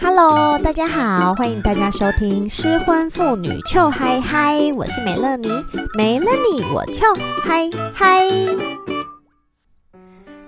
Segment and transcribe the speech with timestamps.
[0.00, 5.48] Hello，大家好，欢迎大家收听失婚妇女臭嗨嗨，我是美乐妮，
[5.94, 7.04] 没了你我俏
[7.42, 8.22] 嗨嗨。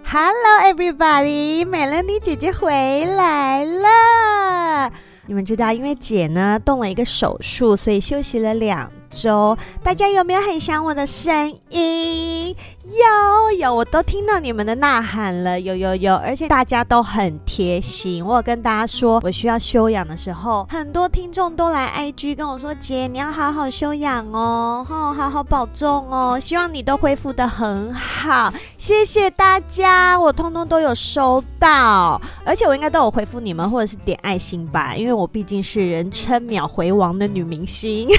[0.05, 2.71] Hello everybody，美乐妮姐姐回
[3.05, 4.93] 来了。
[5.27, 9.57] 你们知道，因为姐呢动了一个手术，所以休息了两周。
[9.83, 12.55] 大家有没有很想我的声音？
[12.85, 18.25] 有有，我都听到你们的呐喊了，有有有，而且大家都很贴心。
[18.25, 38.09] 我有跟大家说，我需要休养的时候，很多听众都来 IG 跟我说：“姐，你要好好休养哦，好好保重哦，希望你都恢复得很好。”谢谢大家，我通通都有收到，而且我应该都有回复你们，或者是点爱心吧，因为我毕竟是人称秒回王的女明星。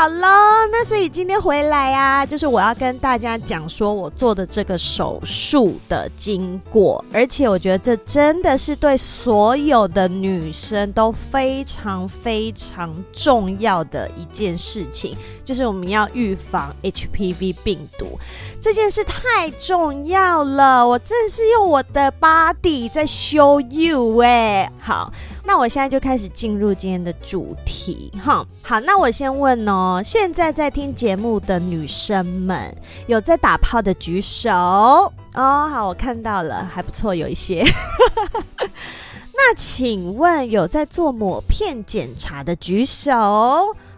[0.00, 18.18] 好了，那所以今天回来啊，就是我要跟大家讲说我做的这个手术的经过，而且我觉得这真的是对所有的女生都非常非常重要的一件事情，就是我们要预防 HPV 病毒，
[18.58, 25.12] 这件事太重要了，我真是用我的 body 在 show you 哎，好。
[25.42, 28.46] 那我现在就开始进入今天的主题哈。
[28.62, 32.74] 好，那我先问哦，现在在听节目的女生们，
[33.06, 35.12] 有在打炮的举手哦。
[35.34, 37.64] 好，我看到了，还不错，有一些。
[39.34, 43.10] 那请问有在做抹片检查的举手？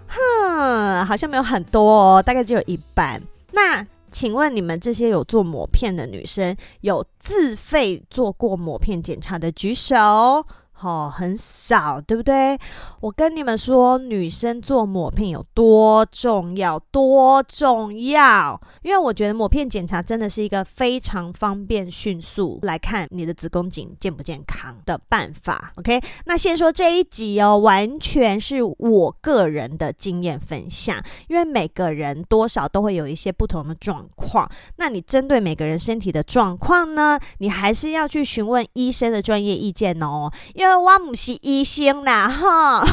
[0.09, 3.21] 哼，好像没有很多哦，大概只有一半。
[3.51, 10.47] 那请问你们这些有做抹片的女生，有自费做过抹片检查的举手？
[10.83, 12.59] 哦，很少，对不对？
[13.01, 18.61] 我跟你们说，女生做抹片有多重要，多重要！
[18.83, 25.73] 因为我觉得抹片检查真的是一个非常方便、迅速来看你的子宫颈健不健康的办法。
[25.77, 34.51] OK，那先说这一集哦，完全是我个人的经验分享，因为每个人多少都会有一些不同的状况。
[34.79, 40.72] 那你针对每个人身体的状况呢，你还是要去询问医生的专业意见哦，因为。
[40.79, 42.85] 我唔是医生啦，哈，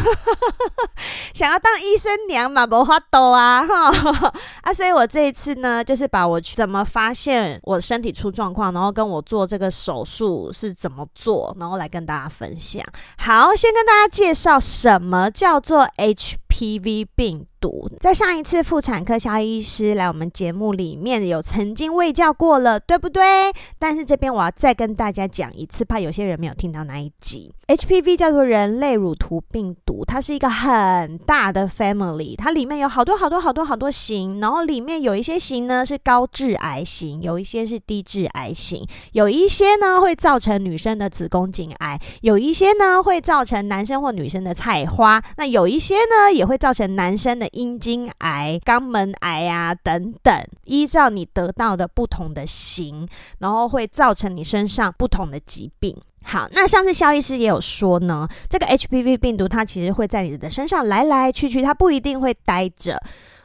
[1.34, 4.32] 想要当医生娘嘛，无法度啊，哈
[4.64, 12.84] 啊，所以我这一次呢，就是把我怎么发现我身体出状况，然后跟我做这个手术是怎么做，然后来跟大家分享。
[13.18, 17.49] 好，先跟大家介绍什么叫做 HPV 病。
[17.60, 17.90] 毒。
[18.00, 23.52] 在上一次妇产科萧医师来我们节目里面有曾经喂教过了，对不对？
[23.78, 27.54] 但是这边我要再跟大家讲一次，怕有些人没有听到那一集。
[27.68, 53.08] HPV 叫做人类乳头病毒，它是一个很大的 family，它里面有好多好多好多好多型，然后里面有一些型呢是高致癌型，有一些是低致癌型，有一些呢会造成女生的子宫颈癌，有一些呢会造成男生或女生的菜花，那有一些呢也会造成男生的阴茎癌、肛门癌啊等等，依照你得到的不同的型，
[53.40, 55.96] 然后会造成你身上不同的疾病。
[56.22, 63.02] 好，那上次肖医师也有说呢，这个 HPV 病毒它其实会在你的身上来来去去，它不一定会待着。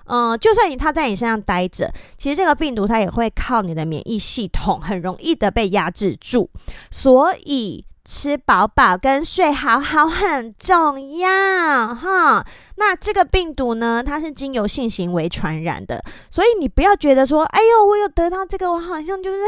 [0.06, 6.50] 嗯、就算你它在你身上待着，其实这个病毒它也会靠你的免疫系统，很容易的被压制住。
[6.90, 12.44] 所以吃饱饱跟睡好好很重要哈。
[12.76, 19.38] 那这个病毒呢，它是经由性行为传染的，所以你不要觉得说，哎呦，我有得到这个，我好像就是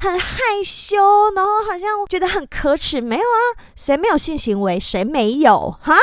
[0.00, 0.96] 很害羞，
[1.36, 3.00] 然后好像觉得很可耻。
[3.00, 4.80] 没有啊，谁没有性行为？
[4.80, 5.76] 谁没有？
[5.80, 5.94] 哈，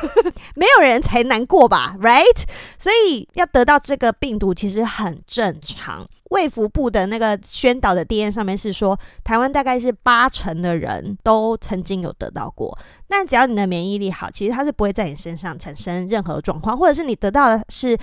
[0.54, 2.42] 没有人才难过吧？Right？
[2.76, 6.06] 所以要得到这个病毒其实很正常。
[6.36, 12.78] 卫福部的那个宣导的 D N 上面是说，台湾大概是八成的人都曾经有得到过。
[13.08, 17.96] 那只要你的免疫力好，其实它是不会在你身上产生任何状况，或者是你得到的是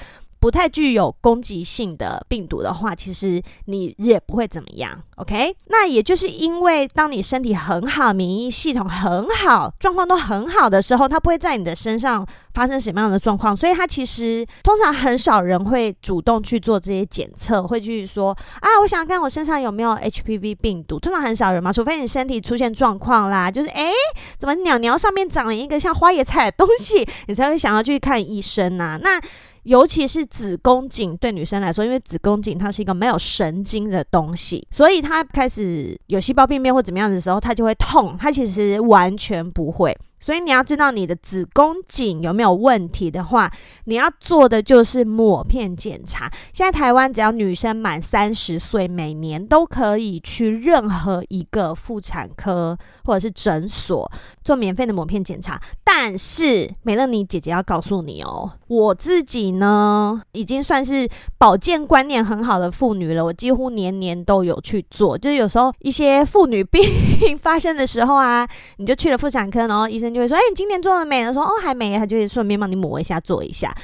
[0.44, 5.02] 不太具有攻击性的病毒的话，其实你也不会怎么样。
[5.16, 23.94] OK，那也就是因为当你身体很好，免疫系统很好，状况都很好的时候，它不会在你的身上发生什么样的状况，所以它其实通常很少人会主动去做这些检测，会去说啊，我想看我身上有没有 HPV 病毒，通常很少人嘛，除非你身体出现状况啦，就是诶，
[24.38, 29.00] 怎么鸟鸟上面长了一个像花椰菜的东西，你才会想要去看医生呐、啊。
[29.02, 29.22] 那
[29.64, 38.18] 尤其是子宫颈，对女生来说，因为子宫颈它是一个没有神经的东西，所以它开始有细胞病变或怎么样的时候，它就会痛。
[38.20, 39.98] 它其实完全不会。
[40.24, 43.52] 所以你要知道你的子宫颈有没有问题的话，
[43.84, 46.32] 你要做的就是抹片检查。
[46.54, 54.10] 现在台湾只要女生满三十岁，每年都可以去任何一个妇产科或者是诊所
[54.46, 55.62] 做免费的抹片检查。
[55.84, 61.06] 但是美乐妮姐姐要告诉你哦，我自己呢已经算是
[61.38, 65.18] 保健观念很好的妇女了，我几乎年年都有去做。
[65.18, 66.82] 就是有时候一些妇女病
[67.38, 68.48] 发生的时候啊，
[68.78, 70.13] 你就去了妇产科，然后医生。
[70.14, 73.76] 就会说：“哎，你今年做了没？”他说：“哦，还没。”他就会顺便帮你抹一下，做一下。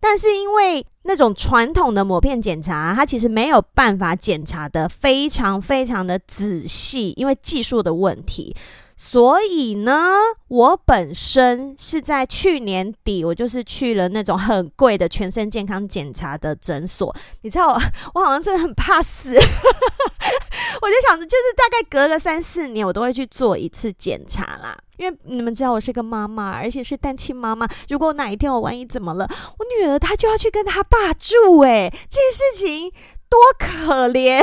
[0.00, 8.54] 但是因为那种传统的抹片检查，它其实没有办法检查的非常非常的仔细，因为技术的问题。
[9.04, 10.12] 所以呢，
[10.46, 17.12] 我本身是在去年底，我就是去了那种很贵的全身健康检查的诊所。
[17.40, 17.82] 你知道我，
[18.14, 19.40] 我好像真的很怕死， 我
[20.88, 24.78] 就想着，就是大概隔个三四年，我都会去做一次检查啦。
[24.98, 27.68] 因为你们知道我是个妈妈，而且是单亲妈妈。
[27.88, 29.28] 如果哪一天我万一怎么了，
[29.58, 32.92] 我女儿她就要去跟她爸住，哎，这件事情
[33.28, 34.40] 多可怜。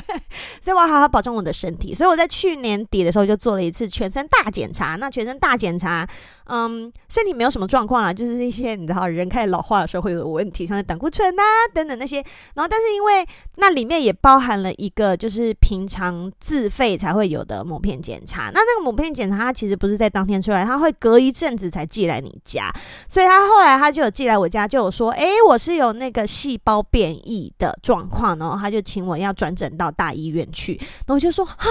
[0.60, 1.94] 所以我要好好保重我的身体。
[1.94, 4.96] 所以我在去年底的时候就做了一次全身大检查。
[4.96, 6.06] 那全身大检查，
[6.46, 11.42] 嗯，身体没有什么状况啊，就是一些你知道人开始老化的时候会有问题，像是胆固醇啊
[11.72, 12.16] 等等那些。
[12.54, 18.50] 然后，但是因为那里面也包含了一个就是平常自费才会有的抹片检查。
[18.52, 22.72] 那那个抹片检查它其实不是在当天出来，它会隔一阵子才寄来你家。
[23.08, 30.74] 所以他后来他就有寄来我家，就有说，哎，我是有那个细胞变异的状况，然后他就请我要转诊到大医院去。
[30.74, 31.66] 然后我就说啊，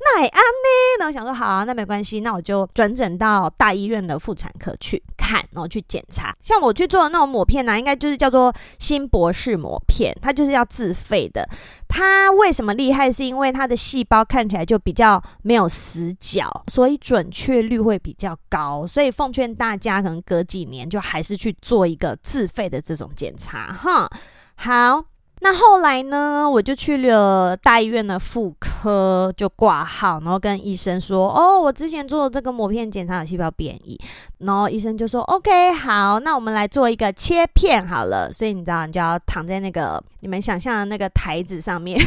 [0.00, 0.98] 那也安呢？
[0.98, 6.34] 然后想说好啊，那没关系，那我就转诊到大医院的妇产科去看，然后去检查。
[6.40, 11.48] 像我去做的那种抹片呢、啊，应该就是叫做新博士抹片，它就是要自费的。
[11.88, 13.10] 它为什么厉害？
[13.10, 18.86] 是因为它的细胞看起来就比较没有死角，所以准确率会比较高。
[18.86, 24.08] 所以奉劝大家，可能隔几年就还是去做一个自费的这种检查哈。
[24.56, 25.13] 好。
[25.44, 34.00] 那后来呢，我就去了大医院的妇科，就挂号，然后跟医生说：“哦，我之前做的这个膜片检查有细胞变异。”
[34.40, 42.00] 然后医生就说：“OK，好，那我们来做一个切片好了。”所以你知道，你就要躺在那个你们想象的那个台子上面，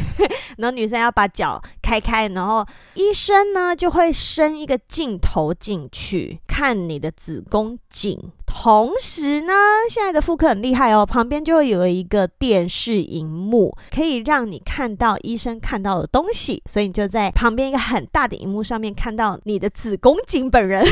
[0.58, 2.66] 然后女生要把脚开开，然后
[2.96, 8.32] 医生呢就会伸一个镜头进去看你的子宫颈。
[8.46, 9.54] 同时呢，
[9.90, 20.84] 现在的妇科很厉害哦，旁边就会有一个电视荧幕，可以让你看到医生看到的东西，所以你就在旁边一个很大的荧幕上面看到你的子宫颈本人。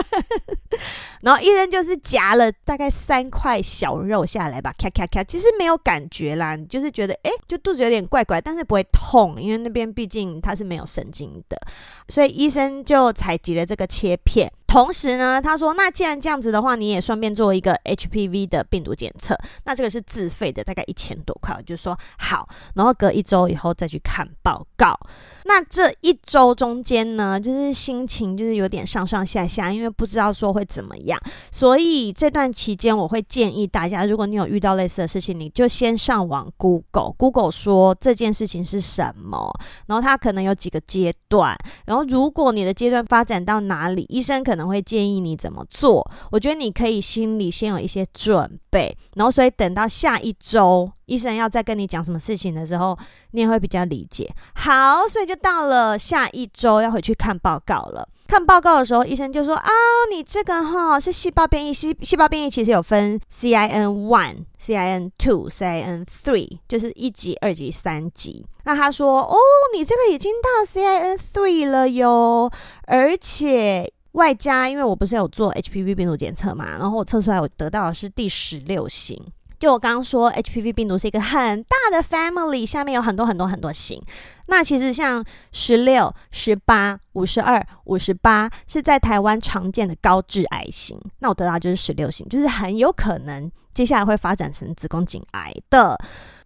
[1.22, 11.60] 然后医生就是夹了大概三块小肉下来吧，咔咔咔，其实没有感觉啦，就是觉得哎，就肚子有点怪怪，但是不会痛，因为那边毕竟它是没有神经的，
[12.08, 14.50] 所以医生就采集了这个切片。
[14.70, 19.36] 同时呢，他说：“那既然这样子的话，你也顺便做一个 HPV 的病毒检测。
[19.64, 21.52] 那这个是自费的，大概一千多块。
[21.58, 24.96] 我就说好，然后隔一周以后再去看报告。
[25.44, 31.18] 那这一周中间呢，就是心情就是有点上上下下，因为不知道说会怎么样。
[31.50, 39.52] 所以这段期间，我会建议大家，如果你有遇到类似的事情，你就先上网 Google，Google 说这件事情是什么，
[39.86, 41.58] 然后它可能有几个阶段。
[41.86, 46.06] 然后如果你的阶段发展到哪里，医生可能。”可能会建议你怎么做？
[46.30, 52.94] 我觉得你可以心里先有一些准备，然后所以等到下一周医生要再跟你讲什么事情的时候，
[53.30, 54.30] 你也会比较理解。
[54.54, 58.06] 好，所以就到了下一周要回去看报告了。
[58.28, 59.70] 看报告的时候，医生就说：“啊，
[60.12, 68.44] 你这个哈是细胞变异，细细胞变异其实有分 CIN one、CIN two、CIN three，就是一级、二级、三级。
[68.64, 69.36] 那他说：哦，
[69.74, 72.52] 你这个已经到 CIN three 了哟，
[72.86, 79.16] 而且。”外加，因为我不是有做 HPV 病毒检测嘛，然后我测出来我得到的是第十六型，
[79.58, 84.02] 就我刚刚说，HPV 病毒是一个很大的 family，下面有很多很多很多型。
[84.46, 90.98] 那其实像十六、十八、五十二、五十八是在台湾常见的高致癌型。
[91.20, 95.96] 那我得到就是十六型，就是很有可能接下来会发展成子宫颈癌的。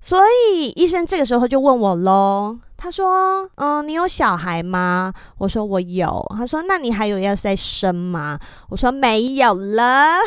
[0.03, 5.11] 所以医生这个时候就问我喽，他说：“嗯，你有小孩吗？”
[5.41, 8.39] 我说：“我有。”他说：“那你还有要再生吗？”
[8.69, 10.19] 我说：“没有了。”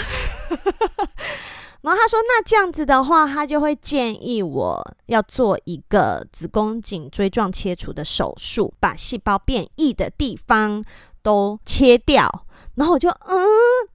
[1.82, 10.84] 然后他说：“那这样子的话，他就会建议我要做一个子宫颈椎状切除的手术，把细胞变异的地方
[11.22, 12.28] 都切掉。”
[12.74, 13.38] 然后我就嗯，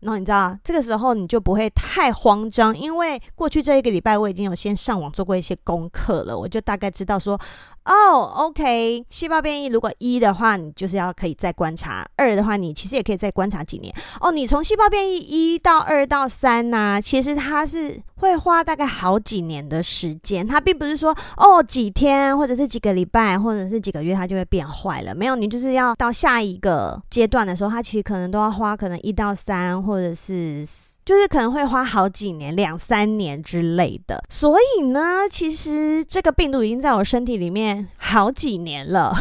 [0.00, 7.36] 然后你知道，这个时候你就不会太慌张，因为过去这一个礼拜我已经有先上网做过一些功课了，我就大概知道说。
[7.84, 13.92] 哦、，OK，细胞变异如果一的话，你就是要可以再观察；二的话，你其实也可以再观察几年。
[14.20, 25.12] 哦，你从细胞变异一到二到三呐、其实它是会花大概好几年的时间，它并不是说哦几天或者是几个礼拜或者是几个月它就会变坏了。
[25.14, 30.64] 没有，你就是要到下一个阶段的时候，它其实可能都要花可能一到三或者是。
[31.04, 34.22] 就是可能会花好几年，两三年之类的。
[34.28, 39.12] 所以呢，其实这个病毒已经在我身体里面好几年了，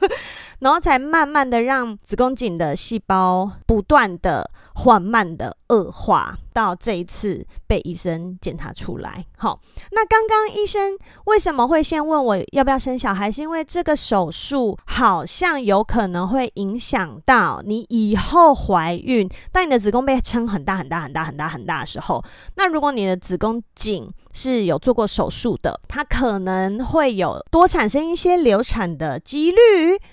[0.60, 4.50] 然后才慢慢的让子宫颈的细胞不断的。
[4.80, 9.24] 缓慢的恶化，到这一次被医生检查出来。
[9.36, 9.60] 好，
[9.92, 13.30] 那刚刚医生为什么会先问我要不要生小孩？
[13.30, 19.28] 是因为这个手术好像有可能会影响到你以后怀孕。
[19.52, 22.24] 当你的子宫被撑很大很大很大很大很大的时候，
[22.56, 29.58] 那如果你的子宫颈是有做过手术的，它可能会有多产生一些流产的几率。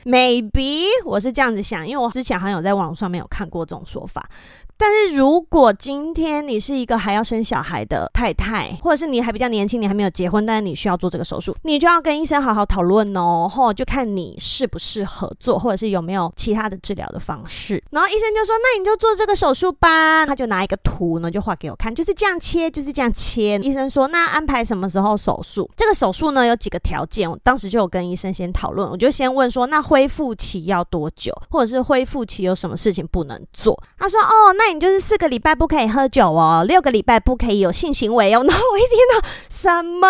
[0.04, 4.30] Maybe 我是这样子想，因为我之前好像有在网上面有看过这种说法。
[4.78, 17.82] 但是如果今天你是一个还要生小孩的太太，或者是你还比较年轻，你还没有结婚，但是你需要做这个手术，你就要跟医生好好讨论哦，吼，就看你适不适合做，或者是有没有其他的治疗的方式。
[17.90, 23.58] 然后医生就说：“那你就做这个手术吧。”他就拿一个图呢，就画给我看，就是这样切，就是这样切。
[23.60, 31.34] 医生说：“那安排什么时候手术？”这个手术呢有几个条件，我当时就有跟医生先讨论，我就先问说：“那恢复期要多久？
[31.50, 38.44] 或者是恢复期有什么事情不能做？”他说：“哦，那。”那你就是四个礼拜不可以喝酒哦，六个礼拜不可以有性行为哦。
[38.44, 40.08] 然后我一听到什么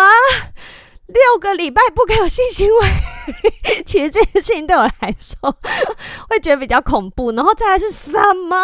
[1.06, 2.88] 六个礼拜不可以有性行为，
[3.84, 5.54] 其实这件事情对我来说
[6.30, 7.32] 会觉得比较恐怖。
[7.32, 8.10] 然后再来是什
[8.48, 8.56] 么？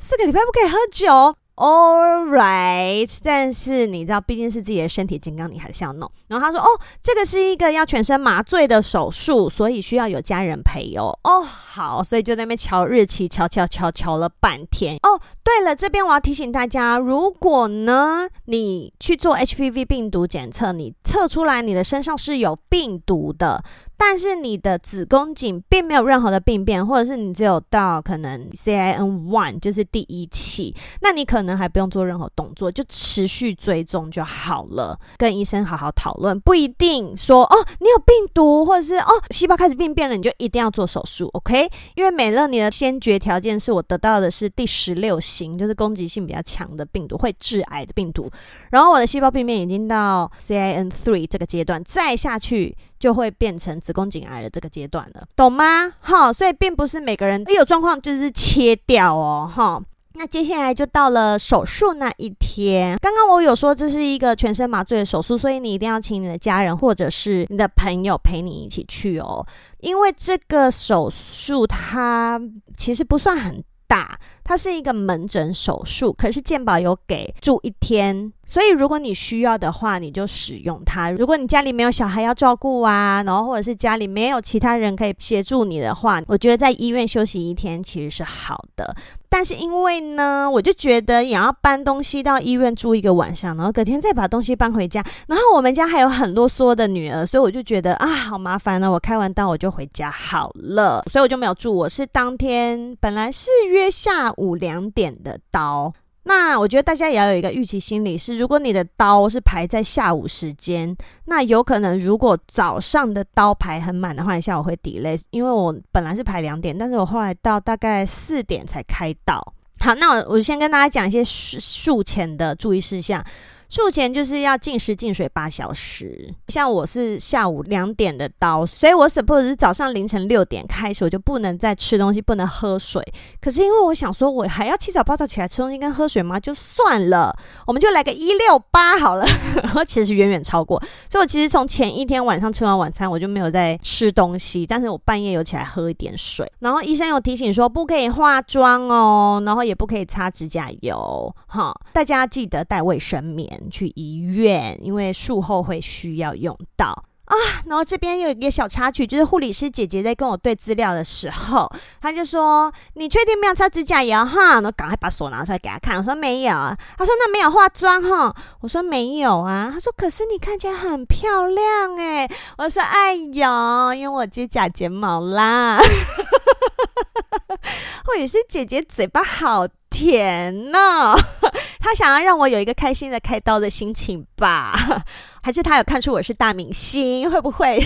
[0.00, 1.36] 四个礼拜不可以喝酒。
[1.60, 6.10] All right，但是你知道，毕竟是自己的身体健康，你还是要弄。
[6.26, 6.66] 然后他说：“哦，
[7.02, 14.96] 这个是一个要全身麻醉的手术，所以需要有家人陪哦。”哦，好，所以就在那边瞧日期，瞧瞧瞧瞧了半天。
[15.02, 23.62] 哦，对了，这边我要提醒大家，如果呢你去做 HPV 病毒检测，你测出来你的身上是有病毒的。
[24.02, 34.98] 但是你的子宫颈并没有任何的病变，或者是你只有到可能 CIN one 就是第一期，那你可能还不用做任何动作，就持续追踪就好了。
[35.18, 41.68] 跟医生好好讨论，不一定说哦你有病毒，或者是哦细胞开始病变了，你就一定要做手术，OK？
[41.94, 48.30] 因为美乐你的先决条件是我得到的是第十六型，就是攻击性比较强的病毒，会致癌的病毒。
[48.70, 52.74] 然后我的细胞病变已经到 CIN three 这个阶段，再下去。
[53.00, 55.90] 就会变成子宫颈癌的这个阶段了，懂吗？
[56.00, 59.82] 哈，所以并不是每个人一有状况就是切掉哦，哈。
[60.14, 62.98] 那接下来就到了手术那一天。
[63.00, 69.46] 刚刚我有说这是一个全身麻醉的手术，所以你一定要请你的家人或者是你的朋友陪你一起去哦，
[69.78, 72.38] 因为这个手术它
[72.76, 74.18] 其实不算很大，
[74.50, 78.32] 它是一个门诊手术，可是健保有给住一天。
[78.44, 81.08] 所以，如果你需要的话，你就使用它。
[81.08, 88.92] 如果你家里没有小孩要照顾啊，然后或者是家里没有其他人可以协助你的话，我觉得在医院休息一天其实是好的。
[89.28, 95.00] 但是因为呢，我就觉得也要搬东西到医院住一个晚上，然后隔天再把东西搬回家。
[95.28, 98.90] 然后我们家还有很啰嗦的女儿，所以我就觉得啊，好麻烦呢。
[98.90, 101.72] 我开完刀我就回家好了，所以我就没有住。
[101.72, 105.92] 我是当天本来是约下午两点的刀。
[106.22, 110.94] 那我觉得大家也要有一个预期心理，是如果你的刀是排在下午时间，
[111.24, 115.18] 那有可能如果早上的刀排很满的话，你下午会 delay。
[115.30, 119.54] 因为我本来是排两点，但是我后来到大概四点才开到。
[119.80, 123.24] 好，那我我先跟大家讲一些术前的注意事项。
[123.70, 126.34] 术前就是要禁食禁水八小时。
[126.48, 133.00] 像我是下午两点的刀，所以我 suppose 是早上凌晨六点开始，我就不能再吃东西，不能喝水。
[133.40, 136.40] 可是因为我想说，我还要七早八早起来吃东西跟喝水吗？
[136.40, 137.32] 就算了，
[137.64, 139.24] 我们就来个一六八好了。
[139.62, 140.76] 然后其实远远超过，
[141.08, 146.50] 所以我其实从前一天晚上吃完晚餐，我就没有再吃东西，但是我半夜有起来喝一点水。
[146.58, 157.04] 然后医生有提醒说，不可以化妆哦，然后也不可以擦指甲油，哈，大家记得带卫生棉去医院，因为术后会需要用到。
[157.26, 161.70] 啊，然后这边有一个小插曲，就是护理师姐姐在跟我对资料的时候，
[162.02, 166.50] 她就说：“你确定没有擦指甲油哈？”然后赶快把手拿出来给她看，我说没有。
[166.50, 175.78] 她说：“那没有化妆哈？”我说：“没有啊。”她说：“可是你看起来很漂亮哎。”我说：“哎呦，因为我接假睫毛啦。”
[178.04, 181.14] 或者是姐姐嘴巴好甜呢，
[181.80, 184.74] 她想要让我有一个开心的开刀的心情吧。
[185.42, 187.80] 还是她有看出我是大明星，会不会？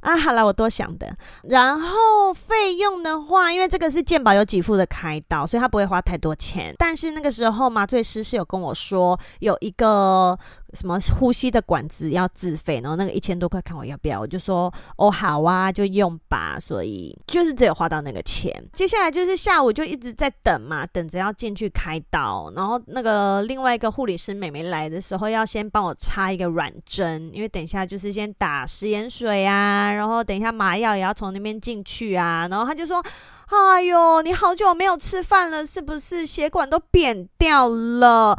[0.00, 1.14] 啊，好了，我多想的。
[1.44, 6.74] 然后费用的话，因为这个是健保有给付的开刀，所以他不会花太多钱。
[6.78, 10.38] 但是那个时候麻醉师是有跟我说，有一个
[10.76, 14.20] 什么呼吸的管子要自费，然后那个一千多块，看我要不要。
[14.20, 16.58] 我就说哦，好啊，就用吧。
[16.60, 18.52] 所以就是只有花到那个钱。
[18.72, 22.52] 接下来就是下午就一直在等嘛，等着要进去开刀。
[22.56, 26.46] 然后那个另外一个护理师妹妹来的时候，要先帮我插一个。
[26.56, 33.02] 软针，因为等一下就是先打食盐水啊，然后等一下麻药也要从那边进去啊，然后他就说
[33.46, 38.38] ：“哎呦，你好久没有吃饭了，是不是血管都扁掉了啊？”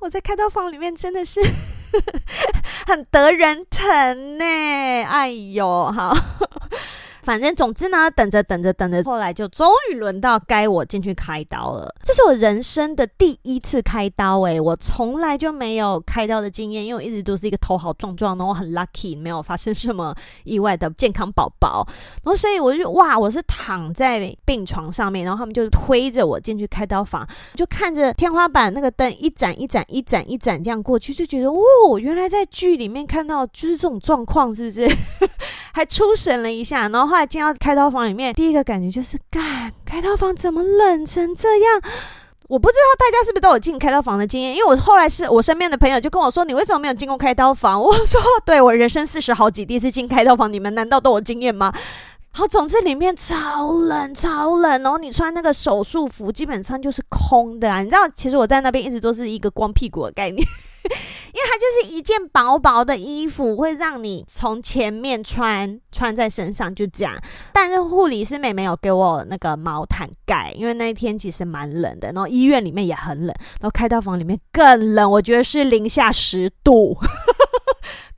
[0.00, 1.40] 我在开刀房里面真的是
[2.86, 4.44] 很得人疼呢，
[5.04, 6.16] 哎呦，好。
[7.30, 11.94] 反正总之呢，等着等着等着，后来就终于轮到该我进去开刀了。
[12.02, 21.86] 这是我人生的第一次开刀，诶，我从来就没有开刀的经验，因为我一直都是一个头好壮壮，然后我很 lucky，没有发生什么意外的健康宝宝。
[22.24, 34.90] 然后所以我就哇，我是躺在病床上面，然后他们就推着我进去开刀房，就看着天花板那个灯一盏一盏一盏一盏这样过去，就觉得哦，原来在剧里面看到就是这种状况，是不是？
[35.72, 41.80] 还出神了一下，然后后来进到开刀房里面，第一个感觉就是，干，开刀房怎么冷成这样？
[42.48, 47.80] 我不知道大家是不是都有进开刀房的经验，因为我后来是我身边的朋友就跟我说，你为什么没有进过开刀房？
[47.80, 51.72] 我说，对，我人生四十好几第一次进开刀房，你们难道都有经验吗？
[52.32, 60.44] 好，总之里面超冷超冷，然后你穿那个手术服基本上就是空的啊，你知道，其实我在那边一直都是一个光屁股的概念。
[61.32, 67.16] 因为它就是一件薄薄的衣服，会让你从前面穿穿在身上，就这样。
[67.52, 76.96] 但是护理师妹妹有给我那个毛毯盖，因为那一天其实蛮冷的，然后医院里面也很冷，然后开到房里面更冷，我觉得是零下十度。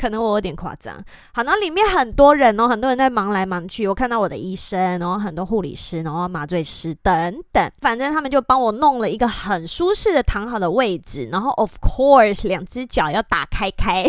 [0.02, 0.96] 可能我有点夸张，
[1.32, 3.86] 好，然后里面很多人哦，很多人在忙来忙去。
[3.86, 11.28] 我看到我的医生，然后很多护理师，然后麻醉师等等，反正他们就帮我弄了一个很舒适的躺好的位置。
[11.30, 14.02] 然后，of course，两只脚要打开开，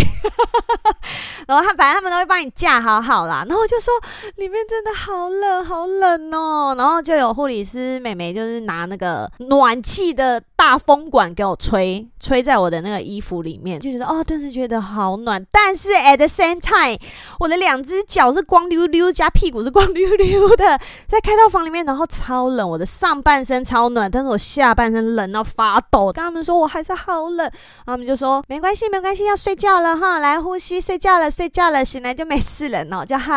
[1.48, 3.46] 然后他反正他们都会帮你架好好啦。
[3.48, 3.94] 然后我就说
[4.38, 6.74] 里面真的好冷，好冷哦。
[6.76, 15.64] 然后就有护理师妹妹就是拿那个暖气的大风管给我吹，吹在我的那个衣服里面，就觉得哦，顿时觉得好暖，但。
[15.66, 16.98] 但是 at the same time，
[17.40, 26.12] 我的两只脚是光溜溜，加屁股是光溜溜的，在开套房里面，然后超冷，我的上半身超暖，但是我下半身冷到发抖。
[26.14, 27.52] 跟他们说我还是好冷，
[27.86, 33.34] 他们就说没关系，没关系，要睡觉了哈，来呼吸，睡觉了，睡觉了，醒来就没事了，然后就好，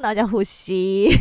[0.00, 1.16] 然后就呼吸。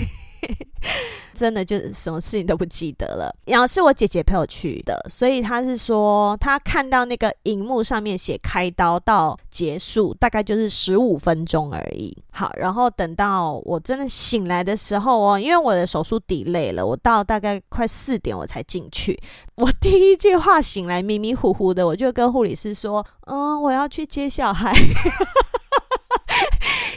[1.34, 3.36] 真的就是什么事情都不记得了。
[3.46, 12.16] 然后是我姐姐陪我去的，所以她是说她看到那个荧幕上面写开刀到结束大概就是十五分钟而已。
[12.32, 19.20] 好，然后等到我真的醒来的时候哦，因为我的手术 delay 了，我到大概快四点我才进去。
[19.56, 24.74] 我第一句话醒来迷迷糊糊的，我就跟护理师说：“嗯，我要去接小孩。”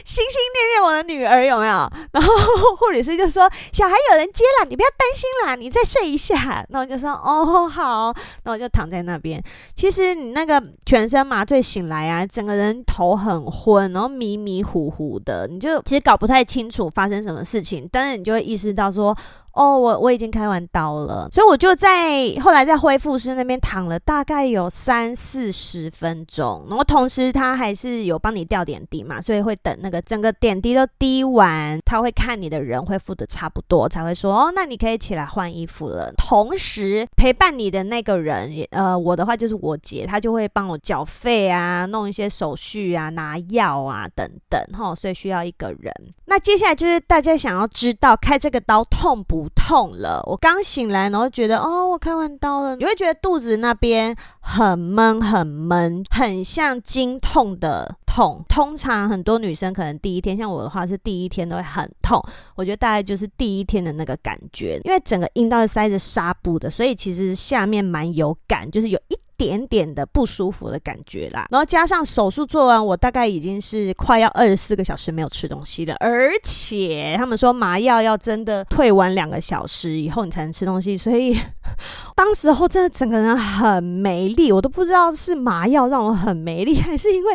[0.09, 1.73] 心心念念我的女儿有没有？
[2.13, 2.33] 然后
[2.77, 8.05] 护理师就说：“小孩有人接了，你不要担心啦，你再睡一下。”然后我就说：“哦，好。”
[8.41, 9.39] 然后我就躺在那边。
[9.75, 17.87] 其实你那个全身麻醉醒来啊，整个人头很昏，然后迷迷糊糊的，你就其实搞不太清楚发生什么事情。
[17.91, 19.15] 但是你就会意识到说
[19.53, 36.13] ：“哦，我我已经开完刀了，所以我就在后来在恢复室那边躺了大概有三四十分钟，然后同时他还是有帮你吊点滴嘛，所以会等那个整个点滴都滴完，他会看你的人恢复的差不多，才会说哦，那你可以起来换衣服了。
[36.17, 45.93] 同时陪伴你的那个人，呃，我的话就是我姐，她就会帮我缴费啊，弄一些手续啊，拿药啊等等，哈，所以需要一个人。
[46.29, 58.45] 那接下来就是大家想要知道开这个刀痛不痛了，我刚醒来，然后觉得哦，我开完刀了，你会觉得肚子那边很闷，很闷，很像经痛的痛。
[58.47, 69.17] 通常很多女生可能第一天，像我的话是第一天都会很痛，我觉得大概就是第一天的那个感觉，因为整个阴道是塞着纱布的，所以其实下面蛮有感，就是有一。
[69.39, 81.39] 点点的不舒服的感觉啦，然后加上手术做完，我大概已经是快要二十四个小时没有吃东西了，而且他们说麻药要真的退完两个小时以后你才能吃东西，所以
[82.17, 87.33] 当时候真的整个人很没力，我都不知道是麻药让我很没力，还是因为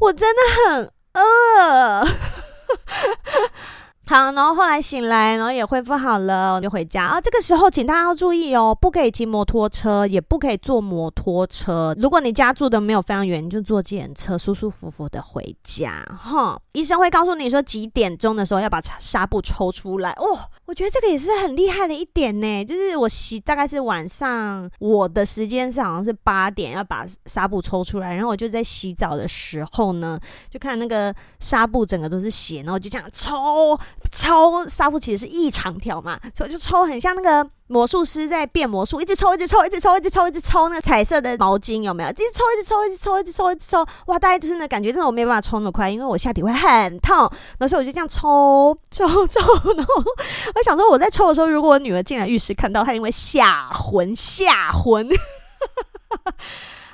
[0.00, 0.90] 我真的很
[1.22, 2.08] 饿。
[4.12, 7.18] 好，然后后来醒来，然后也恢复好了，我就回家啊。
[7.18, 11.96] 这个时候，请大家要注意哦，不可以骑摩托车，也不可以坐摩托车。
[11.98, 16.04] 如果你家住的没有非常远，你就坐计程车，舒舒服服的回家。
[16.22, 20.10] 哈，医生会告诉你说几点钟的时候要把纱布抽出来。
[20.18, 22.64] 哦，我觉得这个也是很厉害的一点呢。
[22.66, 30.20] 就是我洗大概是晚上，我的时间是好像是八点要把纱布抽出来，然后我就在洗澡的时候呢，
[30.50, 33.74] 就看那个纱布整个都是血，然后就这样抽。
[34.10, 42.10] 抽纱布其实是一长条嘛，所以就抽很像那个魔术师在变魔术，一直抽，一直抽，一直抽，一直抽，一直抽那个彩色的毛巾有没有？
[42.10, 44.18] 一直抽，一直抽，一直抽，一直抽，一直抽，哇！
[44.18, 47.16] 大概就是那感觉，真的我没办法抽那么快，因为我下体会很痛。
[47.58, 49.40] 然后所以我就这样抽抽抽，
[49.76, 49.94] 然后
[50.54, 55.08] 我想说我在抽的时候，如果我女儿进来浴室看到，她因为吓昏吓昏。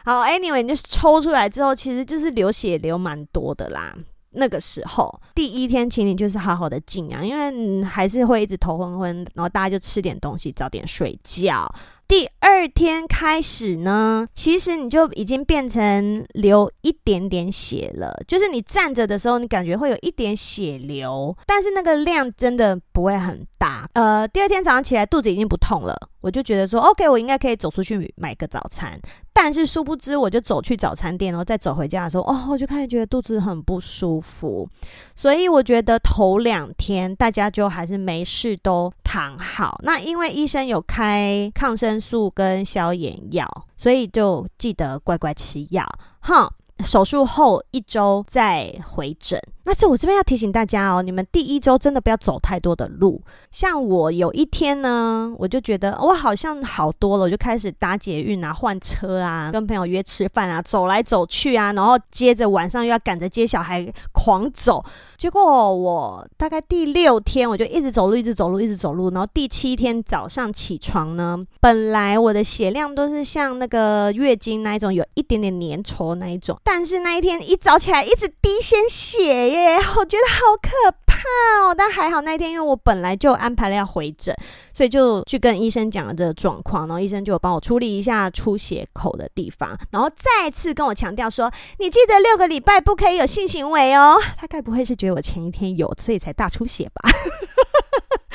[0.05, 3.93] 好，anyway，你就是抽出来之后，其实就是流血流蛮多的啦。
[4.39, 11.69] 那个时候，第一天请你就是好好的静养，因为还是会一直头昏昏，然后大家就吃点东西，早点睡觉。
[12.07, 23.87] 第二天开始呢，其实你就已经变成流一点点血了，就是你站着的时候，你感觉会有一点血流，但是那个量真的不会很大。
[23.93, 28.99] 呃，第二天早上起来肚子已经不痛了，我就觉得说，OK，我应该可以走出去买个早餐。
[29.41, 34.69] 但是殊不知，我就走去早餐店，然后再走回家的时候，哦，我就开始觉得肚子很不舒服。
[35.15, 39.79] 所以我觉得头两天大家就还是没事都躺好。
[39.85, 45.87] 那因为医生有开抗生素跟消炎药，所以就记得乖乖吃药，
[46.19, 46.53] 哈。
[46.85, 49.41] 手术后一周再回诊。
[49.69, 53.21] 那这我这边要提醒大家哦，你们第一周真的不要走太多的路。
[53.51, 64.83] 像我有一天呢，我就觉得我好像好多了，我就开始搭捷运啊、换车啊、跟朋友约吃饭啊、走来走去啊，然后接着晚上又要赶着接小孩，狂走。
[65.19, 69.11] 结果我大概第六天我就一直走路，一直走路，一直走路。
[69.11, 76.59] 然后第七天早上起床呢，本来我的血量都是像那个月经那一种，有一点点粘稠那一种。
[76.65, 79.58] 但是那一天一早起来一直滴鲜血耶，
[79.97, 80.71] 我觉得好可
[81.07, 81.19] 怕
[81.63, 81.75] 哦。
[81.77, 84.35] 但还好那天，因为我本来就安排了要回诊，
[84.73, 97.11] 所以就去跟医生讲了这个状况，然后医生就帮我处理一下出血口的地方，然后再次跟我强调说：“你记得六个礼拜不可以有性行为哦。”他该不会是觉得我前一天有，所以才大出血吧？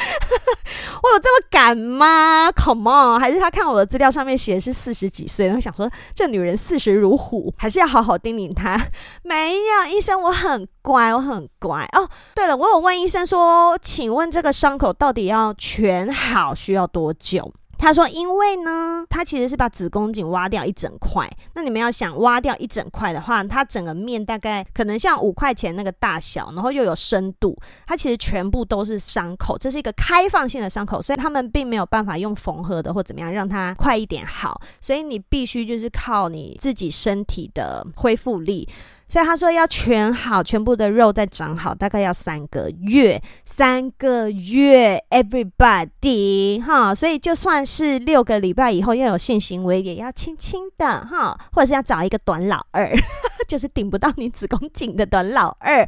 [1.04, 8.88] 我有这么敢吗？Come on，还是他看我的资料上面写是四十几岁，然后想说这女人四十如虎，还是要好好叮咛她。
[9.24, 11.88] 没有，医生，我很乖，我很乖。
[11.94, 17.54] 哦，对了，我有问医生说，请问这个伤口到底要全好需要多久？
[17.84, 21.30] 他说：“因为呢，他其实是把子宫颈挖掉一整块。
[21.54, 29.58] 那你们要想挖掉一整块的话，它整个面大概可能像五块钱那个大小，然后又有深度，它其实全部都是伤口。
[29.58, 34.62] 这是一个开放性的伤口，所以他们并没有办法用缝合的或怎么样让它快一点好。
[34.80, 38.67] 所以你必须就是靠你自己身体的恢复力。”
[39.13, 52.91] 所以他说要全好，全部的肉再长好，大概要三个月，三个月，everybody 哈，所以就算是六个礼拜以后要有性行为，也要轻轻的哈，或者是要找一个短老二，
[53.47, 55.88] 就是顶不到你子宫颈的短老二。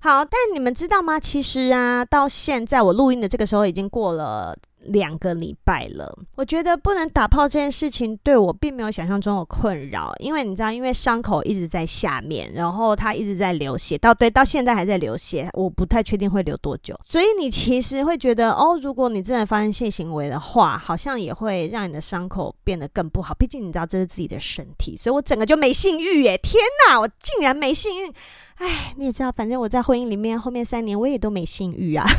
[0.00, 1.20] 好，但你们知道吗？
[1.20, 4.56] 其实啊，到现在我录音的这个时候已经过了。
[4.84, 6.16] 两个礼拜了。
[6.34, 16.98] 我觉得不能打炮这件事情对我并没有想象中的困扰，因为你知道，因为伤口一直在下面，然后它一直在流血，到对到现在还在流血，我不太确定会流多久。
[17.04, 23.34] 所以你其实会觉得，哦，如果你真的发生性行为的话，好像也会让你的伤口变得更不好。
[23.34, 26.38] 毕竟你知道这是自己的身体，所以我整个就没性欲耶！
[26.38, 28.12] 天哪，我竟然没性欲！
[28.56, 32.06] 哎，你也知道，反正我在婚姻里面后面三年我也都没性欲啊。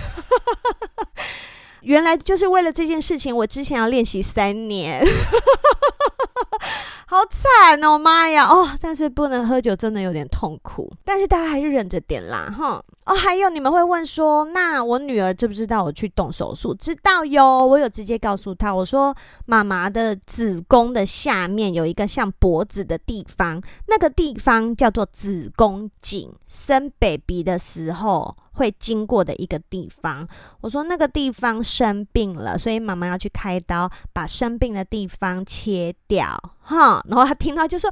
[1.84, 5.04] 原来就是为了这件事情，我之前要练习三年，
[7.06, 8.48] 好惨哦，妈呀！
[8.48, 10.92] 哦，但是不能喝酒，真的有点痛苦。
[11.04, 12.84] 但是大家还是忍着点啦，哈。
[13.06, 16.74] 哦，还有你们会问说，那我女儿知不知道我去动手术？
[16.74, 19.14] 知道哟，我有直接告诉她，我说
[19.46, 28.36] 妈妈的子宫的下面有一个像脖子的地方，那个地方叫做子宫颈，生 baby 的时候。
[28.56, 30.28] 会经过的一个地方，
[30.62, 37.04] 我说那个地方生病了，所以妈妈要去开刀，把生病的地方切掉，哈。
[37.08, 37.90] 然后他听到就说：“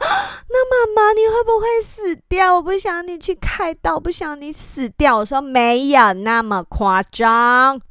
[0.49, 2.55] 那妈妈你会不会死掉？
[2.55, 7.79] 我不想你去开刀，不想你死掉。”我说没有那么夸张。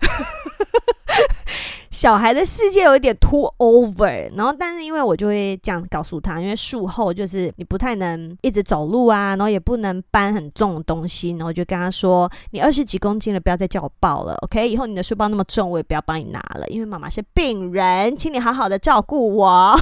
[1.91, 14.67] 小孩的世界有一点 too over，然后但是因为我就会这样告诉他，因为术后就是你不太能一直走路啊，然后也不能搬很重的东西，然后就跟他说，你二十几公斤了，不要再叫我抱了，OK？
[14.67, 19.79] 以后你的书包那么重，我也不要帮你拿了，因为妈妈是病人，请你好好的照顾我。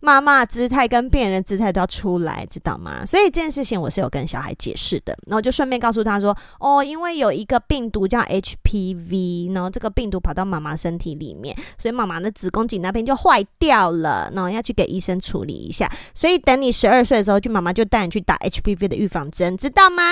[0.00, 3.04] 妈妈姿态跟病人的姿态都要出来，知道吗？
[3.04, 15.90] 所以这件事情我是有跟小孩解释的，然后就顺便告诉他说，哦，因为有一个病毒叫 HPV，然后这个病毒跑到妈妈身体里面，所以妈妈的子宫颈那边就坏掉了，然后要去给医生处理一下。
[16.14, 20.02] 所以等你十二岁的时候，就妈妈就带你去打 HPV 的预防针，知道吗？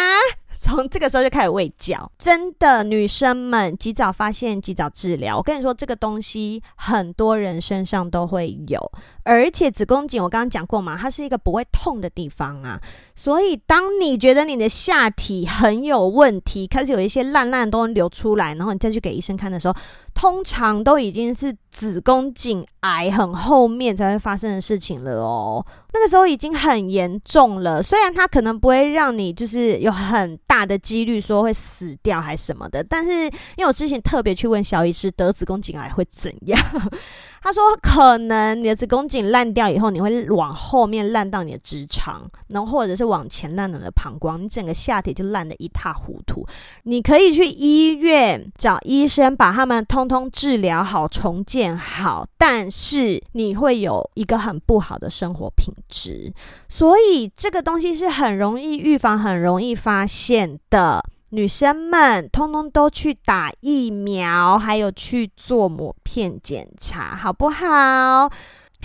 [0.61, 5.37] 从这个时候就开始喂教，真的，女生们及早发现，及早治疗。
[5.37, 8.91] 我跟你说，这个东西很多人身上都会有，
[9.23, 12.81] 而且子宫颈我刚刚讲过嘛，它是一个不会痛的地方啊。
[13.19, 19.75] 所以，当你觉得你的下体很有问题，开始有一些烂烂的东西流出来，然后你再去给医生看的时候，
[20.15, 25.67] 通常都已经是子宫颈癌很后面才会发生的事情了哦。
[25.93, 36.61] 那个时候已经很严重了，虽然它可能不会让你就是有很大的几率说会死掉还是什么的，但是因为我之前特别去问小医师得子宫颈癌会怎样，
[37.43, 46.47] 他说可能你的子宫颈烂掉以后，你会往后面烂到你的直肠，然后或者是往前烂到你的膀胱，你整个下体就烂得一塌糊涂。
[46.85, 56.33] 你可以去医院找医生把他们通通治疗好、重建好，但是你会有一个很不好的生活品质，
[56.69, 61.03] 所以这个东西是很容易预防、很容易发现的。
[61.31, 68.31] 女生们通通都去打疫苗，还有去做抹片检查，好不好？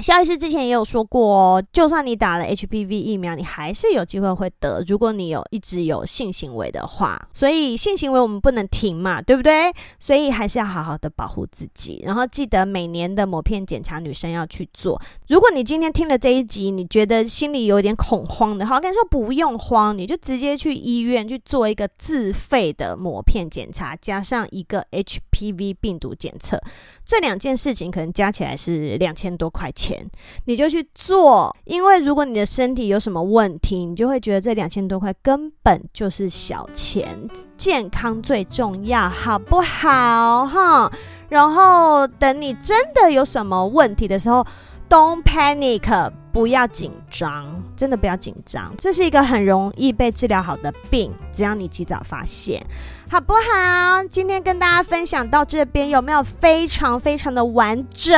[0.02, 4.84] 萧医师之前也有说过哦，就算你打了 HPV 疫苗，你还是有机会会得。
[4.88, 9.72] 如果你有一直有性行为的话，所以性行为我们不能停嘛，对不对？
[10.00, 15.00] 所以还是要好好的保护自己，然后记得每年的抹片检查，女生要去做。
[15.28, 26.60] 如果你今天听了这一集，你觉得心里有点恐慌的话，我跟你说不用慌，你就直接去医院去做一个自费的抹片检查，加上一个 HPV 病毒检测，
[27.06, 29.83] 这两件事情可能加起来是两千多块钱。
[29.84, 30.06] 钱
[30.46, 40.48] 你就去做，因为如果你的身体有什么问题，你就会觉得这两千多块根本就是小钱，健康最重要，好不好？
[40.48, 40.92] 哈，
[41.28, 44.46] 然后等你真的有什么问题的时候
[44.90, 52.66] ，Don't panic，不要紧张，真的不要紧张，这是一个很容易被治疗好的病，只要你及早发现，
[53.10, 54.04] 好不好？
[54.10, 58.14] 今天跟大家分享到这边，有没有非常非常的完整？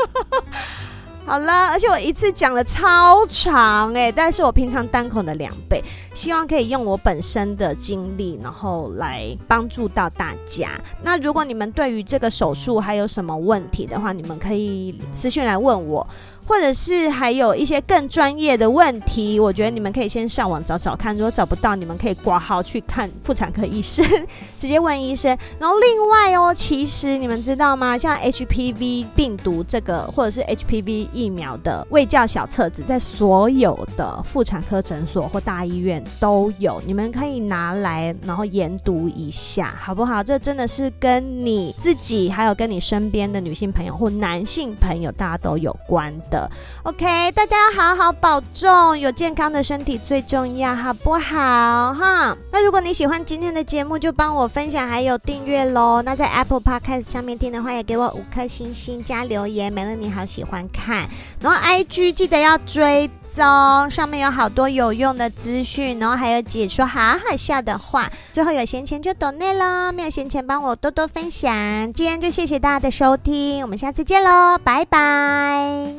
[1.26, 5.80] 好了，而且我一次讲了超长哎，但是我平常单口的两倍，
[6.12, 10.70] 希望可以用我本身的经历，然后来帮助到大家。
[11.04, 16.04] 那如果你们对于这个手术还有什么问题的话，你们可以私信来问我。
[16.50, 21.14] 或者是还有一些更专业的问题，我觉得你们可以先上网找找看。
[21.14, 24.04] 如果找不到，你们可以挂号去看妇产科医生，
[24.58, 25.30] 直接问医生。
[25.60, 27.96] 然后另外哦，其实你们知道吗？
[27.96, 40.20] 像 HPV 病毒这个，或者是 HPV 疫苗的卫教小册子，在所有的妇产科诊所或大医院都有，你们可以拿来然后研读一下，好不好？
[40.20, 46.39] 这真的是跟你自己，还有跟你身边的女性朋友或男性朋友，大家都有关的。
[46.84, 51.94] OK，大家要好好保重，有健康的身体最重要，好不好？
[51.94, 56.02] 哈，那如果你喜欢今天的节目，就帮我分享还有订阅喽。
[56.02, 61.08] 那在 Apple Podcast 上面听的话，也给我五颗星星加留言，美乐你好喜欢看。
[61.40, 68.10] 然后 IG 记得要追踪，上面有好多有用的资讯，然后还有解说好好笑的话。
[68.32, 71.92] 最后有闲钱就抖内喽，没有闲钱帮我多多分享。
[71.92, 75.94] 今天就谢谢大家的收听，我们下次见喽，拜拜。